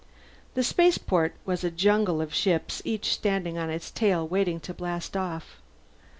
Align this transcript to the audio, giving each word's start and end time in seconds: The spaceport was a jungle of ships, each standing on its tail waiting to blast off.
The 0.55 0.63
spaceport 0.63 1.35
was 1.45 1.63
a 1.63 1.69
jungle 1.69 2.21
of 2.21 2.33
ships, 2.33 2.81
each 2.83 3.13
standing 3.13 3.59
on 3.59 3.69
its 3.69 3.91
tail 3.91 4.27
waiting 4.27 4.59
to 4.61 4.73
blast 4.73 5.15
off. 5.15 5.61